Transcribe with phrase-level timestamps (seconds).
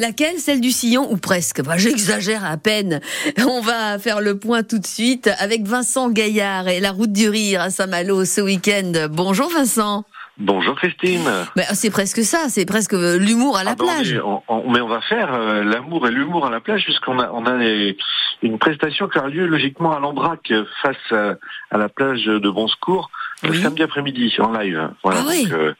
[0.00, 0.38] Laquelle?
[0.38, 3.00] Celle du sillon ou presque bah, J'exagère à peine.
[3.46, 7.28] On va faire le point tout de suite avec Vincent Gaillard et la route du
[7.28, 8.92] rire à Saint-Malo ce week-end.
[9.10, 10.04] Bonjour Vincent.
[10.38, 11.28] Bonjour Christine.
[11.56, 14.14] Bah, c'est presque ça, c'est presque euh, l'humour à la Ah bon, plage.
[14.14, 17.30] mais, on, mais on va faire euh, l'amour et l'humour à la plage puisqu'on a,
[17.30, 17.98] on a les-
[18.42, 21.34] une prestation qui aura lieu logiquement à l'Ambrac euh, face à,
[21.70, 23.10] à la plage de Bon Secours
[23.42, 23.60] le Oui.
[23.62, 24.88] samedi après-midi en live.
[25.04, 25.42] Voilà, Ah oui.
[25.44, 25.74] donc, euh,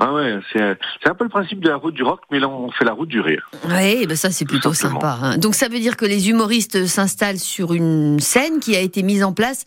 [0.00, 2.48] ah ouais, c'est c'est un peu le principe de la route du rock, mais là
[2.48, 3.50] on fait la route du rire.
[3.68, 5.18] Oui, bah ça c'est plutôt sympa.
[5.22, 5.38] hein.
[5.38, 9.24] Donc ça veut dire que les humoristes s'installent sur une scène qui a été mise
[9.24, 9.64] en place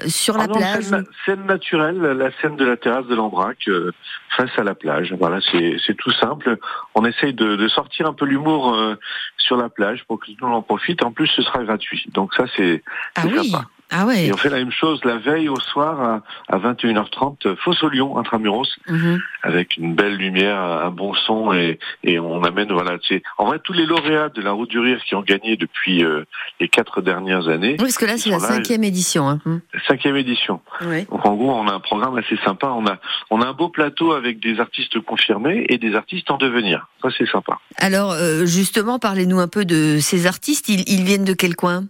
[0.00, 0.84] euh, sur la Ah non, plage.
[0.84, 3.92] scène, scène naturelle, la scène de la terrasse de l'Ambrac euh,
[4.36, 5.14] face à la plage.
[5.18, 6.56] Voilà, c'est c'est tout simple.
[6.94, 8.96] On essaye de, de sortir un peu l'humour euh,
[9.38, 11.02] sur la plage pour que tout le monde en profite.
[11.04, 12.04] En plus, ce sera gratuit.
[12.14, 12.82] Donc ça, c'est
[13.16, 13.50] Ah oui.
[13.50, 13.64] sympa.
[13.90, 14.26] Ah ouais.
[14.26, 16.00] Et on fait la même chose la veille au soir
[16.48, 19.20] à, à 21h30, Fosse au Lyon, intramuros, Mhm.
[19.42, 22.96] avec une belle lumière, un bon son et, et on amène voilà.
[23.08, 26.02] C'est en vrai tous les lauréats de la Route du Rire qui ont gagné depuis
[26.04, 26.24] euh,
[26.60, 27.72] les quatre dernières années.
[27.72, 29.28] Oui, parce que là c'est la cinquième édition.
[29.28, 29.40] Hein.
[29.44, 29.60] Mhm.
[29.86, 30.60] Cinquième édition.
[30.82, 31.06] Ouais.
[31.10, 32.68] Donc en gros, on a un programme assez sympa.
[32.68, 32.98] On a
[33.30, 36.88] on a un beau plateau avec des artistes confirmés et des artistes en devenir.
[37.02, 37.58] Ça c'est sympa.
[37.76, 40.68] Alors euh, justement, parlez-nous un peu de ces artistes.
[40.68, 41.84] Ils, ils viennent de quel coin?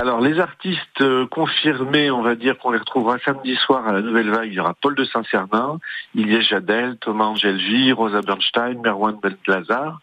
[0.00, 4.00] Alors les artistes euh, confirmés, on va dire qu'on les retrouvera samedi soir à la
[4.00, 4.48] Nouvelle Vague.
[4.48, 5.78] Il y aura Paul de Saint-Cernin,
[6.14, 10.00] Ilyes Jadel, Thomas Angelvi, Rosa Bernstein, Merwan Belazar.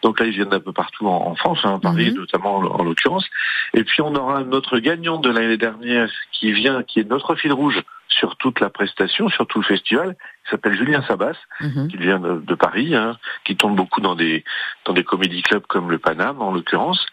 [0.00, 2.20] Donc là, ils viennent d'un peu partout en, France, hein, Paris Mhm.
[2.20, 3.26] notamment en, en l'occurrence.
[3.74, 7.52] Et puis on aura notre gagnant de l'année dernière qui vient, qui est notre fil
[7.52, 7.82] rouge
[8.18, 11.88] sur toute la prestation, sur tout le festival, qui s'appelle Julien Sabas, Mhm.
[11.88, 14.44] qui vient de, de Paris, hein, qui tourne beaucoup dans des
[14.84, 17.04] dans des comédie clubs comme le Paname en l'occurrence.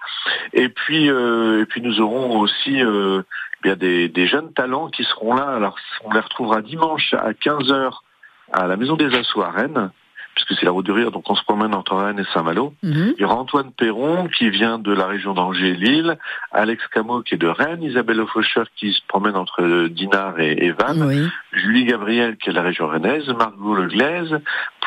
[0.54, 3.24] Et puis euh, et puis nous aurons aussi euh,
[3.64, 5.46] bien des, des jeunes talents qui seront là.
[5.56, 8.00] Alors on les retrouvera dimanche à 15h
[8.54, 9.92] à la Maison des Assauts à Rennes,
[10.36, 12.74] puisque c'est la route du rire, donc on se promène entre Rennes et Saint-Malo.
[12.84, 13.14] Mhm.
[13.18, 16.18] Il y aura Antoine Perron qui vient de la région d'Angers et Lille,
[16.52, 20.72] Alex Camo qui est de Rennes, Isabelle Faucheur qui se promène entre Dinard et, et
[20.72, 21.28] Vannes, Oui.
[21.54, 24.40] Julie Gabriel qui est de la région rennaise, Margot Le Glaise,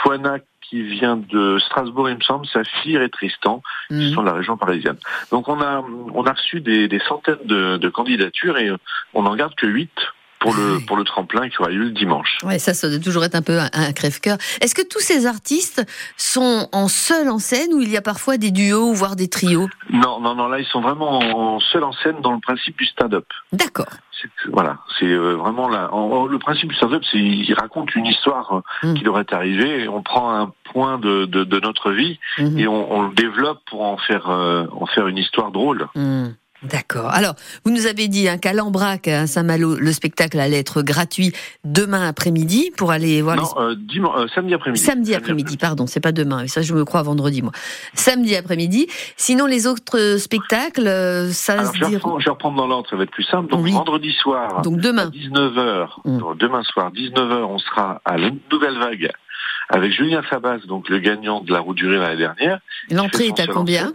[0.02, 4.14] Poina qui vient de Strasbourg, il me semble, Saphir et Tristan qui Mhm.
[4.14, 4.96] sont de la région parisienne.
[5.30, 5.84] Donc on a
[6.14, 8.70] on a reçu des, des centaines de, de candidatures et
[9.12, 9.90] on n'en garde que 8
[10.44, 12.38] pour le pour le tremplin qui aura lieu le dimanche.
[12.44, 14.36] Ouais, ça, ça doit toujours être un peu un, un crève-cœur.
[14.60, 15.82] Est-ce que tous ces artistes
[16.16, 19.68] sont en seul en scène ou il y a parfois des duos, voire des trios?
[19.90, 22.86] Non non non là ils sont vraiment en seul en scène dans le principe du
[22.86, 23.26] stand-up.
[23.52, 23.86] D'accord.
[24.52, 25.90] Voilà, c'est euh, vraiment là.
[26.30, 28.94] le principe du stand-up, c'est il raconte une histoire euh, Mm.
[28.94, 29.82] qui leur est arrivée.
[29.84, 32.58] Et on prend un point de, de, de notre vie Mhm.
[32.58, 35.88] et on, on le développe pour en faire euh, en faire une histoire drôle.
[35.94, 36.28] Hmm,
[36.70, 37.10] D'accord.
[37.10, 41.32] Alors, vous nous avez dit hein, qu'à l'Ambrac, à Saint-Malo, le spectacle allait être gratuit
[41.64, 43.62] demain après-midi pour aller voir non, les...
[43.64, 44.80] euh, dimanche, euh, samedi après-midi.
[44.82, 46.46] Samedi après-midi, pardon, c'est pas demain.
[46.46, 47.52] Ça, je me crois vendredi, moi.
[47.94, 48.86] Samedi après-midi.
[49.16, 51.94] Sinon, les autres spectacles, euh, ça Alors se je vais, dit.
[51.96, 53.50] reprendre, je vais reprendre dans l'ordre, ça va être plus simple.
[53.50, 53.72] Donc Oui.
[53.72, 55.10] vendredi soir, Donc à demain.
[55.10, 56.18] 19h, Mm.
[56.18, 59.10] donc, demain soir, 19h, on sera à la Nouvelle Vague
[59.68, 62.58] avec Julien Sabas, donc le gagnant de la Route du Rire l'année dernière.
[62.90, 63.92] L'entrée est à combien.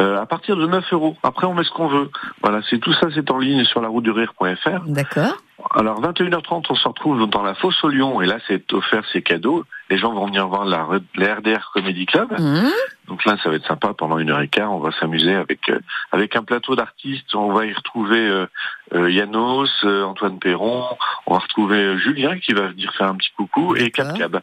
[0.00, 1.16] Euh, à partir de 9 euros.
[1.22, 2.10] Après, on met ce qu'on veut.
[2.42, 4.80] Voilà, c'est tout ça, c'est en ligne sur la route du rire.fr.
[4.86, 5.36] D'accord.
[5.72, 9.22] Alors, 21h30, on se retrouve dans la fosse au Lyon, et là, c'est offert, c'est
[9.22, 9.64] cadeau.
[9.90, 12.28] Les gens vont venir voir la, la RDR Comedy Club.
[12.36, 12.70] Hmm,
[13.08, 13.94] Donc là, ça va être sympa.
[13.96, 15.78] Pendant une heure et quart, on va s'amuser avec euh,
[16.10, 17.32] avec un plateau d'artistes.
[17.34, 18.46] On va y retrouver euh,
[18.94, 20.84] euh, Yanos, euh, Antoine Perron.
[21.26, 23.90] On va retrouver euh, Julien qui va venir faire un petit coucou et.
[23.92, 24.40] Cap Cab.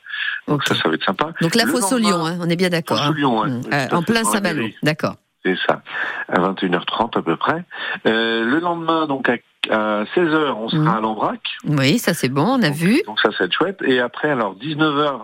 [0.47, 1.31] Donc ça, ça va être sympa.
[1.41, 3.01] Donc la fosse au Lyon, hein, on est bien d'accord.
[3.01, 3.13] Hein.
[3.15, 3.49] Lyon, ouais.
[3.49, 4.67] Oui, euh, en plein Saint-Malo.
[4.81, 5.15] D'accord.
[5.43, 5.81] C'est ça,
[6.29, 7.63] à 21h30 à peu près.
[8.05, 9.35] Euh, le lendemain, donc à,
[9.69, 10.87] 16h, on sera Mhm.
[10.97, 11.39] à l'Ambrac.
[11.65, 13.01] Oui, ça c'est bon, on a Donc- vu.
[13.07, 13.79] Donc ça, être chouette.
[13.83, 15.19] Et après, alors 19h,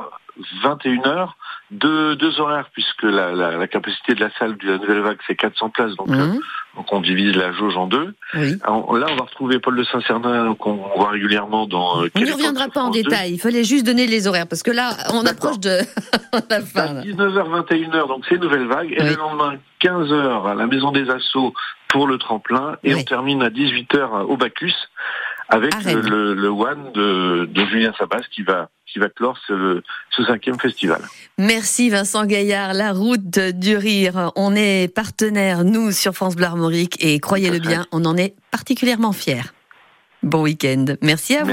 [0.63, 1.35] 21h,
[1.71, 5.17] deux, deux horaires puisque la, la, la capacité de la salle de la Nouvelle Vague
[5.27, 6.39] c'est 400 places, donc, euh, Hmm,
[6.77, 8.13] donc on divise la jauge en deux.
[8.35, 8.55] Oui.
[8.63, 12.03] Alors, là, on va retrouver Paul de Saint-Cernin qu'on voit régulièrement dans.
[12.03, 13.03] euh, On n'y reviendra pas en sur France 2.
[13.03, 13.33] détail.
[13.33, 15.79] Il fallait juste donner les horaires parce que là, on approche de
[16.49, 16.93] la fin.
[16.93, 17.01] là.
[17.01, 18.91] 19h, 21h, donc c'est Nouvelle Vague.
[18.91, 19.09] Et Oui.
[19.09, 21.53] le lendemain, 15h à la Maison des Assauts
[21.89, 22.77] pour le tremplin.
[22.83, 22.99] Et Oui.
[23.01, 24.73] on termine à 18h au Bacchus
[25.49, 30.23] avec le, le, One de, de Julien Sabas qui va, qui va clore ce, ce
[30.23, 31.01] cinquième festival.
[31.37, 34.31] Merci Vincent Gaillard, la route du rire.
[34.35, 39.13] On est partenaire, nous, sur France Bleu Armorique et croyez-le bien, on en est particulièrement
[39.13, 39.43] fiers.
[40.23, 40.85] Bon week-end.
[41.01, 41.45] Merci à vous.